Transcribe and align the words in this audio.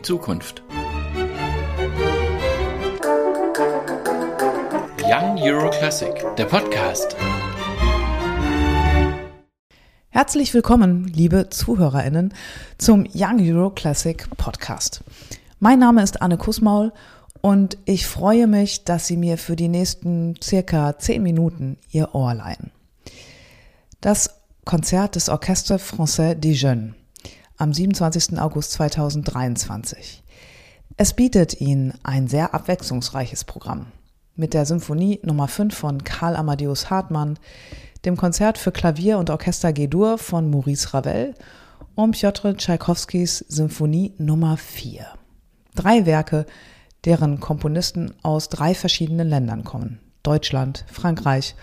die 0.00 0.02
Zukunft. 0.02 0.62
Young 5.02 5.38
Euro 5.42 5.70
Classic, 5.70 6.14
der 6.36 6.44
Podcast. 6.44 7.16
Herzlich 10.10 10.54
willkommen, 10.54 11.06
liebe 11.06 11.48
ZuhörerInnen, 11.50 12.34
zum 12.78 13.06
Young 13.14 13.40
Euro 13.40 13.70
Classic 13.70 14.28
Podcast. 14.36 15.02
Mein 15.58 15.78
Name 15.78 16.02
ist 16.02 16.22
Anne 16.22 16.38
Kussmaul 16.38 16.92
und 17.42 17.78
ich 17.84 18.06
freue 18.06 18.46
mich, 18.46 18.84
dass 18.84 19.06
Sie 19.06 19.16
mir 19.16 19.38
für 19.38 19.56
die 19.56 19.68
nächsten 19.68 20.36
circa 20.42 20.98
zehn 20.98 21.22
Minuten 21.22 21.76
Ihr 21.90 22.14
Ohr 22.14 22.34
leihen. 22.34 22.70
Das 24.00 24.40
Konzert 24.64 25.16
des 25.16 25.28
Orchestre 25.28 25.76
Français 25.76 26.34
des 26.34 26.60
Jeunes 26.60 26.94
am 27.60 27.74
27. 27.74 28.40
August 28.40 28.72
2023. 28.72 30.22
Es 30.96 31.12
bietet 31.12 31.60
Ihnen 31.60 31.92
ein 32.02 32.26
sehr 32.26 32.54
abwechslungsreiches 32.54 33.44
Programm 33.44 33.86
mit 34.34 34.54
der 34.54 34.64
Symphonie 34.64 35.20
Nummer 35.22 35.46
5 35.46 35.76
von 35.76 36.02
Karl 36.02 36.36
Amadeus 36.36 36.88
Hartmann, 36.88 37.38
dem 38.06 38.16
Konzert 38.16 38.56
für 38.56 38.72
Klavier 38.72 39.18
und 39.18 39.28
Orchester 39.28 39.74
G-Dur 39.74 40.16
von 40.16 40.50
Maurice 40.50 40.94
Ravel 40.94 41.34
und 41.94 42.12
Piotr 42.12 42.56
Tschaikowskis 42.56 43.44
Symphonie 43.46 44.14
Nummer 44.16 44.56
4. 44.56 45.04
Drei 45.74 46.06
Werke, 46.06 46.46
deren 47.04 47.40
Komponisten 47.40 48.14
aus 48.22 48.48
drei 48.48 48.74
verschiedenen 48.74 49.28
Ländern 49.28 49.64
kommen. 49.64 50.00
Deutschland, 50.22 50.86
Frankreich, 50.90 51.54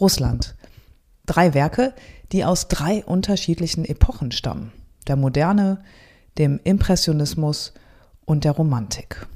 Russland. 0.00 0.54
Drei 1.26 1.52
Werke, 1.52 1.92
die 2.32 2.46
aus 2.46 2.68
drei 2.68 3.04
unterschiedlichen 3.04 3.84
Epochen 3.84 4.32
stammen. 4.32 4.72
Der 5.06 5.16
Moderne, 5.16 5.82
dem 6.38 6.60
Impressionismus 6.64 7.72
und 8.24 8.44
der 8.44 8.52
Romantik. 8.52 9.26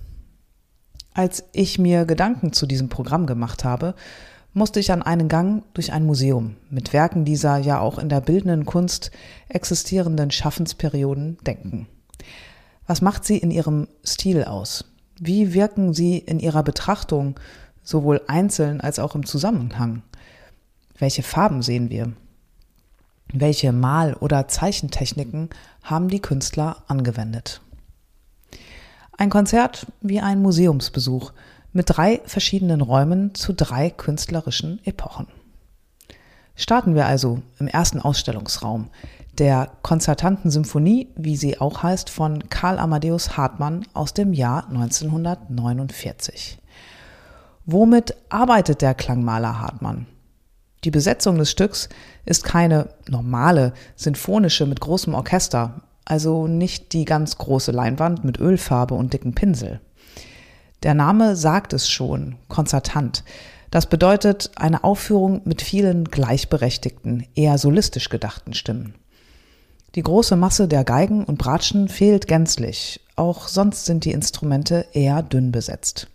Als 1.13 1.45
ich 1.53 1.79
mir 1.79 2.05
Gedanken 2.05 2.53
zu 2.53 2.67
diesem 2.67 2.89
Programm 2.89 3.27
gemacht 3.27 3.65
habe, 3.65 3.95
musste 4.53 4.81
ich 4.81 4.91
an 4.91 5.03
einen 5.03 5.29
Gang 5.29 5.65
durch 5.75 5.93
ein 5.93 6.07
Museum 6.07 6.57
mit 6.71 6.93
Werken 6.93 7.25
dieser 7.25 7.59
ja 7.59 7.79
auch 7.79 7.99
in 7.99 8.09
der 8.09 8.23
bildenden 8.23 8.65
Kunst 8.65 9.11
existierenden 9.49 10.31
Schaffensperioden 10.31 11.39
denken. 11.47 11.89
Was 12.87 13.03
macht 13.03 13.25
sie 13.25 13.37
in 13.37 13.51
ihrem 13.51 13.89
Stil 14.05 14.45
aus? 14.45 14.85
Wie 15.19 15.53
wirken 15.55 15.93
sie 15.93 16.19
in 16.19 16.39
ihrer 16.39 16.63
Betrachtung 16.63 17.39
sowohl 17.83 18.23
einzeln 18.29 18.81
als 18.81 18.99
auch 18.99 19.15
im 19.15 19.27
Zusammenhang? 19.27 20.03
Welche 20.99 21.23
Farben 21.23 21.63
sehen 21.63 21.91
wir? 21.91 22.13
Welche 23.33 23.73
Mal- 23.73 24.15
oder 24.15 24.49
Zeichentechniken 24.49 25.51
haben 25.83 26.09
die 26.09 26.21
Künstler 26.21 26.83
angewendet? 26.87 27.61
Ein 29.19 29.31
Konzert 29.31 29.87
wie 30.01 30.21
ein 30.21 30.43
Museumsbesuch 30.43 31.33
mit 31.73 31.87
drei 31.89 32.21
verschiedenen 32.25 32.81
Räumen 32.81 33.35
zu 33.35 33.53
drei 33.53 33.91
künstlerischen 33.91 34.81
Epochen. 34.85 35.27
Starten 36.55 36.95
wir 36.95 37.07
also 37.07 37.43
im 37.59 37.69
ersten 37.69 38.01
Ausstellungsraum, 38.01 38.89
der 39.39 39.71
Konzertantensymphonie, 39.83 41.09
wie 41.17 41.37
sie 41.37 41.61
auch 41.61 41.83
heißt, 41.83 42.09
von 42.09 42.49
Karl 42.49 42.79
Amadeus 42.79 43.37
Hartmann 43.37 43.87
aus 43.93 44.15
dem 44.15 44.33
Jahr 44.33 44.67
1949. 44.69 46.59
Womit 47.67 48.15
arbeitet 48.31 48.81
der 48.81 48.95
Klangmaler 48.95 49.61
Hartmann? 49.61 50.07
Die 50.85 50.91
Besetzung 50.91 51.39
des 51.39 51.51
Stücks 51.51 51.89
ist 52.25 52.45
keine 52.45 52.89
normale, 53.09 53.73
sinfonische 53.97 54.67
mit 54.67 54.81
großem 54.81 55.15
Orchester, 55.15 55.83
also 56.05 56.47
nicht 56.47 56.93
die 56.93 57.05
ganz 57.05 57.39
große 57.39 57.73
Leinwand 57.73 58.25
mit 58.25 58.39
Ölfarbe 58.39 58.95
und 58.95 59.13
dicken 59.13 59.35
Pinsel. 59.35 59.81
Der 60.83 60.95
Name 60.95 61.37
sagt 61.37 61.73
es 61.73 61.89
schon, 61.89 62.37
Konzertant. 62.49 63.25
Das 63.71 63.87
bedeutet 63.87 64.53
eine 64.57 64.85
Aufführung 64.85 65.41
mit 65.45 65.63
vielen 65.63 66.05
gleichberechtigten, 66.05 67.27
eher 67.35 67.59
solistisch 67.59 68.09
gedachten 68.09 68.55
Stimmen. 68.55 68.95
Die 69.97 70.03
große 70.03 70.37
Masse 70.37 70.69
der 70.69 70.85
Geigen 70.85 71.25
und 71.25 71.39
Bratschen 71.39 71.89
fehlt 71.89 72.29
gänzlich, 72.29 73.01
auch 73.17 73.49
sonst 73.49 73.87
sind 73.87 74.05
die 74.05 74.13
Instrumente 74.13 74.87
eher 74.93 75.23
dünn 75.23 75.51
besetzt. 75.51 76.09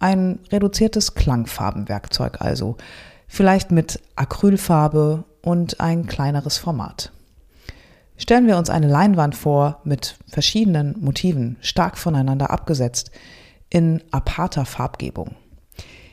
Ein 0.00 0.38
reduziertes 0.50 1.14
Klangfarbenwerkzeug 1.14 2.40
also, 2.40 2.76
vielleicht 3.26 3.70
mit 3.70 4.00
Acrylfarbe 4.16 5.24
und 5.42 5.80
ein 5.80 6.06
kleineres 6.06 6.58
Format. 6.58 7.12
Stellen 8.16 8.46
wir 8.46 8.56
uns 8.56 8.70
eine 8.70 8.88
Leinwand 8.88 9.34
vor 9.34 9.80
mit 9.84 10.16
verschiedenen 10.26 10.96
Motiven, 11.00 11.56
stark 11.60 11.98
voneinander 11.98 12.50
abgesetzt, 12.50 13.10
in 13.68 14.02
aparter 14.10 14.64
Farbgebung. 14.64 15.34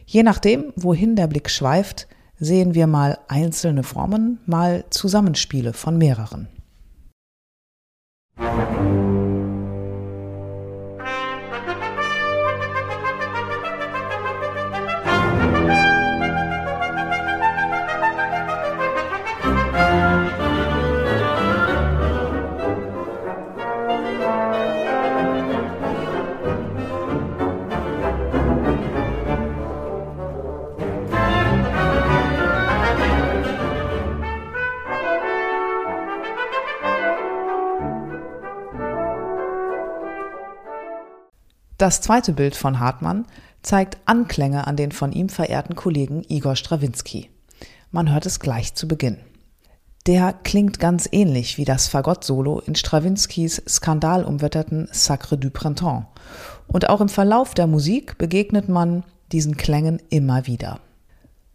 Je 0.06 0.23
nachdem, 0.23 0.73
wohin 0.75 1.16
der 1.16 1.28
Blick 1.28 1.50
schweift, 1.50 2.07
sehen 2.38 2.73
wir 2.75 2.88
mal 2.88 3.19
einzelne 3.28 3.84
Formen, 3.84 4.40
mal 4.46 4.84
Zusammenspiele 4.90 5.73
von 5.73 5.97
mehreren. 5.97 6.50
Das 41.83 41.99
zweite 41.99 42.31
Bild 42.31 42.55
von 42.55 42.79
Hartmann 42.79 43.25
zeigt 43.61 43.97
Anklänge 44.05 44.67
an 44.67 44.77
den 44.77 44.94
von 44.94 45.11
ihm 45.11 45.27
verehrten 45.27 45.75
Kollegen 45.75 46.23
Igor 46.29 46.55
Strawinski. 46.55 47.29
Man 47.91 48.09
hört 48.09 48.25
es 48.25 48.39
gleich 48.39 48.73
zu 48.73 48.88
Beginn. 48.88 49.17
Der 50.07 50.31
klingt 50.31 50.79
ganz 50.79 51.09
ähnlich 51.11 51.57
wie 51.57 51.66
das 51.66 51.89
Fagott-Solo 51.89 52.61
in 52.61 52.75
Strawinskys 52.75 53.61
skandalumwetterten 53.67 54.88
Sacre 54.93 55.38
du 55.38 55.49
Printemps. 55.49 56.05
Und 56.67 56.88
auch 56.88 57.01
im 57.01 57.09
Verlauf 57.09 57.53
der 57.53 57.67
Musik 57.67 58.17
begegnet 58.17 58.69
man 58.69 59.03
diesen 59.33 59.57
Klängen 59.57 60.01
immer 60.09 60.47
wieder. 60.47 60.79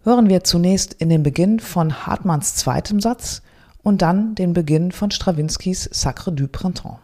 Hören 0.03 0.29
wir 0.29 0.45
zunächst 0.45 0.93
in 0.93 1.09
den 1.09 1.23
Beginn 1.23 1.59
von 1.59 2.07
Hartmanns 2.07 2.55
zweitem 2.55 3.01
Satz 3.01 3.41
und 3.83 4.03
dann 4.03 4.35
den 4.35 4.53
Beginn 4.53 4.93
von 4.93 5.11
Strawinskys 5.11 5.89
Sacre 5.91 6.33
du 6.33 6.49
Printemps. 6.49 6.99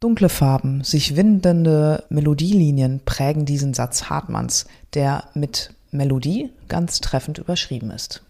Dunkle 0.00 0.28
Farben, 0.28 0.84
sich 0.84 1.16
windende 1.16 2.04
Melodielinien 2.08 3.00
prägen 3.04 3.46
diesen 3.46 3.74
Satz 3.74 4.04
Hartmanns, 4.04 4.66
der 4.94 5.24
mit 5.34 5.72
Melodie 5.90 6.50
ganz 6.68 7.00
treffend 7.00 7.38
überschrieben 7.38 7.90
ist. 7.90 8.22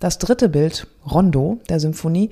Das 0.00 0.18
dritte 0.18 0.48
Bild, 0.48 0.88
Rondo 1.08 1.60
der 1.68 1.78
Symphonie, 1.78 2.30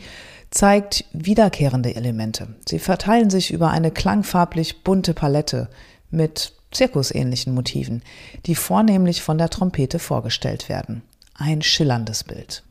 zeigt 0.51 1.05
wiederkehrende 1.13 1.95
Elemente. 1.95 2.49
Sie 2.69 2.81
verteilen 2.81 3.31
sich 3.31 3.53
über 3.53 3.71
eine 3.71 3.93
klangfarblich 3.93 4.83
bunte 4.83 5.15
Palette 5.15 5.69
mit 6.11 6.55
zirkusähnlichen 6.73 7.55
Motiven, 7.55 8.03
die 8.47 8.57
vornehmlich 8.57 9.23
von 9.23 9.39
der 9.39 9.49
Trompete 9.49 10.01
vorgestellt 10.01 10.69
werden. 10.69 11.03
Ein 11.35 11.63
schillerndes 11.63 12.25
Bild. 12.25 12.65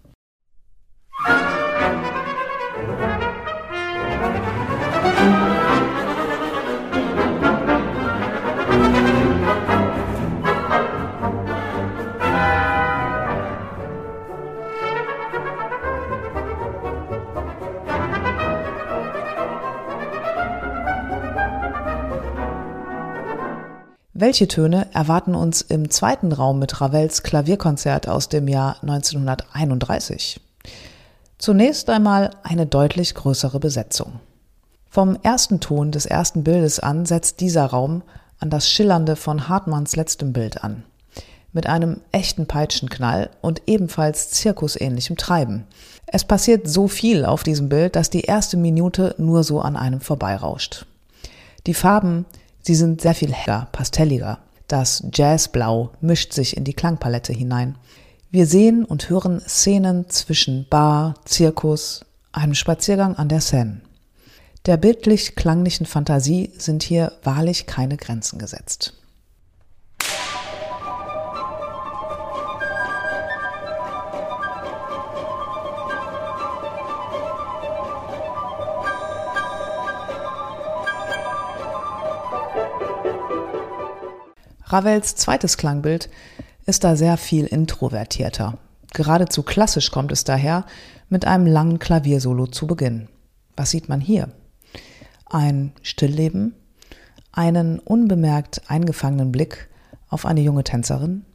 Welche 24.21 24.47
Töne 24.47 24.87
erwarten 24.93 25.33
uns 25.33 25.61
im 25.61 25.89
zweiten 25.89 26.31
Raum 26.31 26.59
mit 26.59 26.79
Ravels 26.79 27.23
Klavierkonzert 27.23 28.07
aus 28.07 28.29
dem 28.29 28.47
Jahr 28.47 28.77
1931? 28.83 30.39
Zunächst 31.39 31.89
einmal 31.89 32.29
eine 32.43 32.67
deutlich 32.67 33.15
größere 33.15 33.59
Besetzung. 33.59 34.19
Vom 34.93 35.17
ersten 35.23 35.61
Ton 35.61 35.91
des 35.91 36.05
ersten 36.05 36.43
Bildes 36.43 36.81
an 36.81 37.05
setzt 37.05 37.39
dieser 37.39 37.65
Raum 37.65 38.03
an 38.41 38.49
das 38.49 38.69
Schillernde 38.69 39.15
von 39.15 39.47
Hartmanns 39.47 39.95
letztem 39.95 40.33
Bild 40.33 40.65
an. 40.65 40.83
Mit 41.53 41.65
einem 41.65 42.01
echten 42.11 42.45
Peitschenknall 42.45 43.29
und 43.39 43.61
ebenfalls 43.67 44.31
zirkusähnlichem 44.31 45.15
Treiben. 45.15 45.65
Es 46.07 46.25
passiert 46.25 46.67
so 46.67 46.89
viel 46.89 47.23
auf 47.23 47.43
diesem 47.43 47.69
Bild, 47.69 47.95
dass 47.95 48.09
die 48.09 48.23
erste 48.23 48.57
Minute 48.57 49.15
nur 49.17 49.45
so 49.45 49.61
an 49.61 49.77
einem 49.77 50.01
vorbeirauscht. 50.01 50.85
Die 51.67 51.73
Farben, 51.73 52.25
sie 52.61 52.75
sind 52.75 52.99
sehr 52.99 53.15
viel 53.15 53.31
heller, 53.31 53.69
pastelliger. 53.71 54.39
Das 54.67 55.05
Jazzblau 55.13 55.91
mischt 56.01 56.33
sich 56.33 56.57
in 56.57 56.65
die 56.65 56.73
Klangpalette 56.73 57.31
hinein. 57.31 57.77
Wir 58.29 58.45
sehen 58.45 58.83
und 58.83 59.09
hören 59.09 59.39
Szenen 59.39 60.09
zwischen 60.09 60.67
Bar, 60.69 61.15
Zirkus, 61.23 62.03
einem 62.33 62.55
Spaziergang 62.55 63.15
an 63.15 63.29
der 63.29 63.39
Seine. 63.39 63.79
Der 64.67 64.77
bildlich-klanglichen 64.77 65.87
Fantasie 65.87 66.51
sind 66.55 66.83
hier 66.83 67.13
wahrlich 67.23 67.65
keine 67.65 67.97
Grenzen 67.97 68.37
gesetzt. 68.37 68.93
Ravels 84.65 85.15
zweites 85.15 85.57
Klangbild 85.57 86.07
ist 86.67 86.83
da 86.83 86.95
sehr 86.95 87.17
viel 87.17 87.45
introvertierter. 87.45 88.59
Geradezu 88.93 89.41
klassisch 89.41 89.89
kommt 89.89 90.11
es 90.11 90.23
daher, 90.23 90.65
mit 91.09 91.25
einem 91.25 91.47
langen 91.47 91.79
Klaviersolo 91.79 92.45
zu 92.45 92.67
beginnen. 92.67 93.09
Was 93.57 93.71
sieht 93.71 93.89
man 93.89 93.99
hier? 93.99 94.29
Ein 95.33 95.73
Stillleben, 95.81 96.53
einen 97.31 97.79
unbemerkt 97.79 98.63
eingefangenen 98.67 99.31
Blick 99.31 99.69
auf 100.09 100.25
eine 100.25 100.41
junge 100.41 100.63
Tänzerin, 100.63 101.25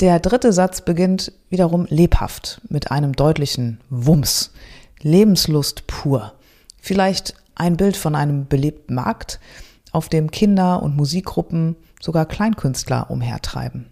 Der 0.00 0.18
dritte 0.18 0.54
Satz 0.54 0.80
beginnt 0.80 1.30
wiederum 1.50 1.84
lebhaft 1.90 2.62
mit 2.70 2.90
einem 2.90 3.12
deutlichen 3.12 3.80
Wumms. 3.90 4.50
Lebenslust 5.02 5.86
pur. 5.86 6.32
Vielleicht 6.80 7.34
ein 7.54 7.76
Bild 7.76 7.98
von 7.98 8.14
einem 8.14 8.46
belebten 8.46 8.94
Markt, 8.94 9.40
auf 9.92 10.08
dem 10.08 10.30
Kinder- 10.30 10.82
und 10.82 10.96
Musikgruppen, 10.96 11.76
sogar 12.00 12.24
Kleinkünstler 12.24 13.10
umhertreiben. 13.10 13.90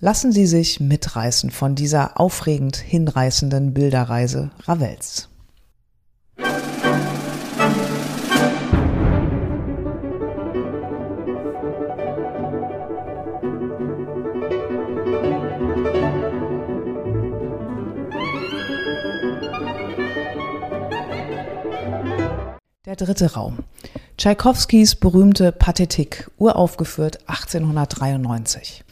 Lassen 0.00 0.32
Sie 0.32 0.46
sich 0.46 0.80
mitreißen 0.80 1.50
von 1.50 1.76
dieser 1.76 2.20
aufregend 2.20 2.76
hinreißenden 2.76 3.72
Bilderreise 3.72 4.50
Ravels. 4.64 5.30
Der 22.92 23.06
dritte 23.06 23.32
Raum. 23.32 23.60
Tschaikowskis 24.18 24.96
berühmte 24.96 25.50
Pathetik, 25.50 26.30
uraufgeführt 26.36 27.26
1893. 27.26 28.84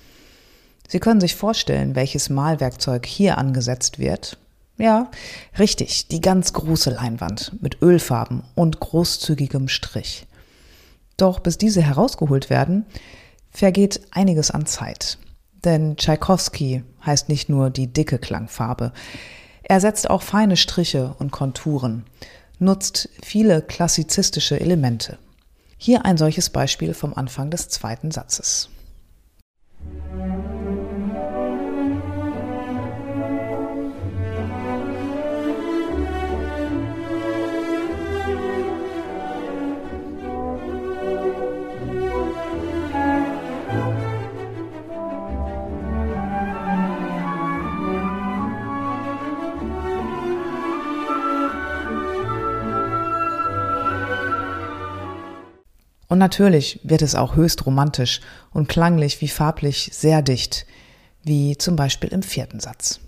Sie 0.88 1.00
können 1.00 1.20
sich 1.20 1.36
vorstellen, 1.36 1.94
welches 1.94 2.30
Malwerkzeug 2.30 3.04
hier 3.04 3.36
angesetzt 3.36 3.98
wird. 3.98 4.38
Ja, 4.78 5.10
richtig, 5.58 6.08
die 6.08 6.22
ganz 6.22 6.54
große 6.54 6.88
Leinwand 6.88 7.52
mit 7.60 7.82
Ölfarben 7.82 8.42
und 8.54 8.80
großzügigem 8.80 9.68
Strich. 9.68 10.26
Doch 11.18 11.40
bis 11.40 11.58
diese 11.58 11.82
herausgeholt 11.82 12.48
werden, 12.48 12.86
vergeht 13.50 14.00
einiges 14.12 14.50
an 14.50 14.64
Zeit. 14.64 15.18
Denn 15.62 15.98
Tschaikowski 15.98 16.84
heißt 17.04 17.28
nicht 17.28 17.50
nur 17.50 17.68
die 17.68 17.92
dicke 17.92 18.18
Klangfarbe. 18.18 18.94
Er 19.62 19.78
setzt 19.78 20.08
auch 20.08 20.22
feine 20.22 20.56
Striche 20.56 21.14
und 21.18 21.32
Konturen 21.32 22.06
nutzt 22.60 23.08
viele 23.22 23.62
klassizistische 23.62 24.60
Elemente. 24.60 25.18
Hier 25.76 26.04
ein 26.04 26.16
solches 26.16 26.50
Beispiel 26.50 26.94
vom 26.94 27.14
Anfang 27.14 27.50
des 27.50 27.68
zweiten 27.68 28.10
Satzes. 28.10 28.68
Und 56.10 56.18
natürlich 56.18 56.80
wird 56.82 57.02
es 57.02 57.14
auch 57.14 57.36
höchst 57.36 57.64
romantisch 57.66 58.20
und 58.50 58.68
klanglich 58.68 59.20
wie 59.20 59.28
farblich 59.28 59.90
sehr 59.92 60.22
dicht, 60.22 60.66
wie 61.22 61.56
zum 61.56 61.76
Beispiel 61.76 62.10
im 62.10 62.24
vierten 62.24 62.58
Satz. 62.58 62.98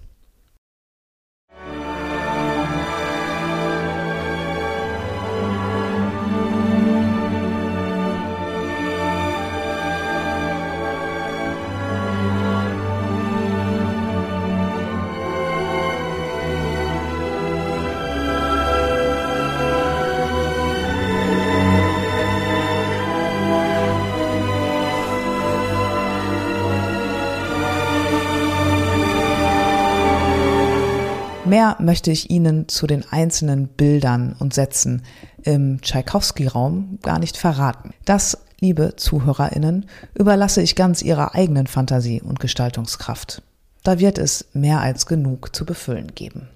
Mehr 31.53 31.77
möchte 31.81 32.11
ich 32.11 32.31
Ihnen 32.31 32.67
zu 32.69 32.87
den 32.87 33.05
einzelnen 33.11 33.69
Bildern 33.69 34.35
und 34.39 34.55
Sätzen 34.55 35.03
im 35.43 35.83
Tschaikowski-Raum 35.83 36.99
gar 37.03 37.19
nicht 37.19 37.37
verraten. 37.37 37.93
Das, 38.07 38.39
liebe 38.61 38.97
ZuhörerInnen, 38.97 39.85
überlasse 40.15 40.63
ich 40.63 40.77
ganz 40.77 41.03
Ihrer 41.03 41.35
eigenen 41.35 41.67
Fantasie 41.67 42.23
und 42.23 42.41
Gestaltungskraft. 42.41 43.43
Da 43.83 43.99
wird 43.99 44.17
es 44.17 44.47
mehr 44.55 44.81
als 44.81 45.05
genug 45.05 45.55
zu 45.55 45.67
befüllen 45.67 46.15
geben. 46.15 46.49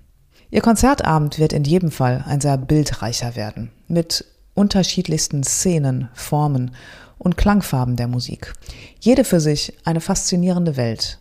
Ihr 0.50 0.62
Konzertabend 0.62 1.38
wird 1.38 1.52
in 1.52 1.64
jedem 1.64 1.90
Fall 1.90 2.24
ein 2.26 2.40
sehr 2.40 2.56
bildreicher 2.56 3.36
werden, 3.36 3.72
mit 3.88 4.24
unterschiedlichsten 4.54 5.44
Szenen, 5.44 6.08
Formen 6.14 6.70
und 7.18 7.36
Klangfarben 7.36 7.96
der 7.96 8.08
Musik. 8.08 8.54
Jede 9.00 9.24
für 9.24 9.40
sich 9.40 9.74
eine 9.84 10.00
faszinierende 10.00 10.78
Welt, 10.78 11.18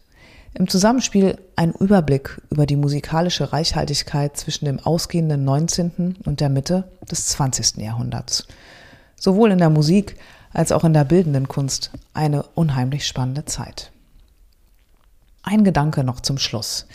im 0.56 0.70
Zusammenspiel 0.70 1.38
ein 1.58 1.74
Überblick 1.74 2.42
über 2.50 2.66
die 2.66 2.78
musikalische 2.78 3.52
Reichhaltigkeit 3.52 4.38
zwischen 4.38 4.66
dem 4.66 4.80
ausgehenden 4.80 5.44
19. 5.44 6.18
und 6.26 6.40
der 6.40 6.50
Mitte 6.50 6.90
des 7.12 7.28
20. 7.28 7.78
Jahrhunderts. 7.78 8.48
Sowohl 9.18 9.52
in 9.52 9.58
der 9.58 9.70
Musik 9.70 10.16
als 10.54 10.72
auch 10.72 10.86
in 10.86 10.94
der 10.94 11.04
bildenden 11.04 11.50
Kunst 11.50 11.92
eine 12.14 12.44
unheimlich 12.56 13.06
spannende 13.06 13.44
Zeit. 13.44 13.92
Ein 15.44 15.66
Gedanke 15.66 16.06
noch 16.06 16.22
zum 16.22 16.38
Schluss. 16.38 16.88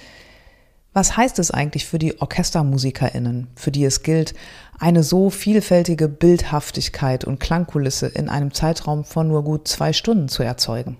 Was 0.95 1.17
heißt 1.17 1.39
es 1.39 1.51
eigentlich 1.51 1.87
für 1.87 1.99
die 1.99 2.21
Orchestermusikerinnen, 2.21 3.49
für 3.55 3.71
die 3.71 3.85
es 3.85 4.03
gilt, 4.03 4.35
eine 4.79 5.03
so 5.03 5.29
vielfältige 5.29 6.09
Bildhaftigkeit 6.09 7.25
und 7.25 7.39
Klangkulisse 7.39 8.07
in 8.09 8.31
einem 8.31 8.55
Zeitraum 8.55 9.05
von 9.05 9.29
nur 9.29 9.45
gut 9.45 9.69
zwei 9.69 9.93
Stunden 9.93 10.29
zu 10.29 10.43
erzeugen? 10.43 10.97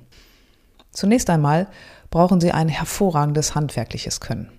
Zunächst 0.93 1.31
einmal 1.31 1.69
brauchen 2.11 2.41
Sie 2.41 2.53
ein 2.53 2.69
hervorragendes 2.69 3.55
handwerkliches 3.55 4.21
Können. 4.21 4.51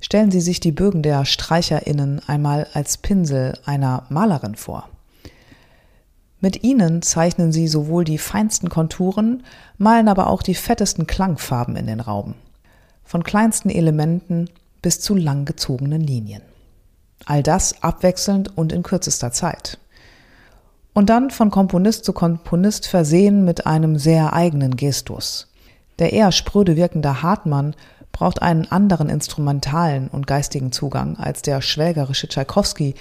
Stellen 0.00 0.30
Sie 0.30 0.40
sich 0.40 0.60
die 0.60 0.72
Bögen 0.72 1.02
der 1.02 1.24
StreicherInnen 1.24 2.20
einmal 2.26 2.66
als 2.74 2.98
Pinsel 2.98 3.58
einer 3.64 4.04
Malerin 4.10 4.54
vor. 4.54 4.88
Mit 6.44 6.62
ihnen 6.62 7.00
zeichnen 7.00 7.52
sie 7.52 7.68
sowohl 7.68 8.04
die 8.04 8.18
feinsten 8.18 8.68
Konturen, 8.68 9.44
malen 9.78 10.08
aber 10.08 10.26
auch 10.26 10.42
die 10.42 10.54
fettesten 10.54 11.06
Klangfarben 11.06 11.74
in 11.74 11.86
den 11.86 12.00
Raum. 12.00 12.34
Von 13.02 13.24
kleinsten 13.24 13.70
Elementen 13.70 14.50
bis 14.82 15.00
zu 15.00 15.14
langgezogenen 15.14 16.02
Linien. 16.02 16.42
All 17.24 17.42
das 17.42 17.82
abwechselnd 17.82 18.58
und 18.58 18.72
in 18.72 18.82
kürzester 18.82 19.32
Zeit. 19.32 19.78
Und 20.92 21.08
dann 21.08 21.30
von 21.30 21.50
Komponist 21.50 22.04
zu 22.04 22.12
Komponist 22.12 22.88
versehen 22.88 23.46
mit 23.46 23.66
einem 23.66 23.96
sehr 23.96 24.34
eigenen 24.34 24.76
Gestus. 24.76 25.48
Der 25.98 26.12
eher 26.12 26.32
spröde 26.32 26.76
wirkende 26.76 27.22
Hartmann 27.22 27.74
braucht 28.12 28.42
einen 28.42 28.70
anderen 28.70 29.08
instrumentalen 29.08 30.08
und 30.08 30.26
geistigen 30.26 30.72
Zugang 30.72 31.16
als 31.16 31.42
der 31.42 31.60
schwelgerische 31.60 32.28
Tschaikowski 32.28 32.94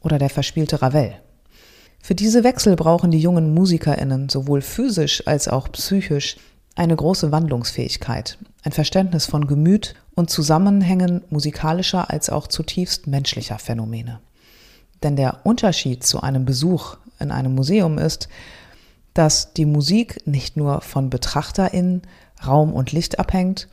oder 0.00 0.18
der 0.18 0.30
verspielte 0.30 0.80
Ravel. 0.80 1.14
Für 2.02 2.14
diese 2.14 2.44
Wechsel 2.44 2.76
brauchen 2.76 3.10
die 3.10 3.20
jungen 3.20 3.52
MusikerInnen 3.52 4.28
sowohl 4.28 4.62
physisch 4.62 5.26
als 5.26 5.48
auch 5.48 5.70
psychisch 5.72 6.36
eine 6.76 6.96
große 6.96 7.30
Wandlungsfähigkeit, 7.30 8.38
ein 8.62 8.72
Verständnis 8.72 9.26
von 9.26 9.46
Gemüt 9.46 9.94
und 10.14 10.30
Zusammenhängen 10.30 11.22
musikalischer 11.28 12.10
als 12.10 12.30
auch 12.30 12.46
zutiefst 12.46 13.06
menschlicher 13.06 13.58
Phänomene. 13.58 14.20
Denn 15.02 15.16
der 15.16 15.40
Unterschied 15.44 16.04
zu 16.04 16.20
einem 16.20 16.44
Besuch 16.44 16.96
in 17.18 17.30
einem 17.30 17.54
Museum 17.54 17.98
ist, 17.98 18.28
dass 19.14 19.52
die 19.52 19.66
Musik 19.66 20.26
nicht 20.26 20.56
nur 20.56 20.80
von 20.80 21.10
BetrachterInnen, 21.10 22.02
Raum 22.46 22.72
und 22.72 22.92
Licht 22.92 23.18
abhängt, 23.18 23.68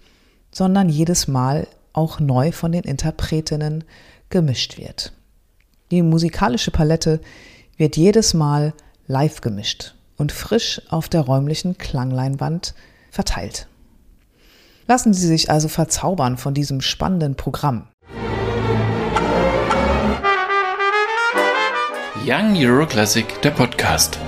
sondern 0.51 0.89
jedes 0.89 1.27
Mal 1.27 1.67
auch 1.93 2.19
neu 2.19 2.51
von 2.51 2.71
den 2.71 2.83
Interpretinnen 2.83 3.83
gemischt 4.29 4.77
wird. 4.77 5.13
Die 5.91 6.01
musikalische 6.01 6.71
Palette 6.71 7.21
wird 7.77 7.97
jedes 7.97 8.33
Mal 8.33 8.74
live 9.07 9.41
gemischt 9.41 9.95
und 10.17 10.31
frisch 10.31 10.81
auf 10.89 11.09
der 11.09 11.21
räumlichen 11.21 11.77
Klangleinwand 11.77 12.74
verteilt. 13.12 13.67
Lassen 14.88 15.13
Sie 15.13 15.27
sich 15.27 15.50
also 15.50 15.67
verzaubern 15.67 16.38
von 16.38 16.53
diesem 16.53 16.81
spannenden 16.81 17.36
Programm. 17.36 17.88
Young 22.25 22.57
Euro 22.57 22.86
Classic, 22.86 23.25
der 23.41 23.51
Podcast. 23.51 24.19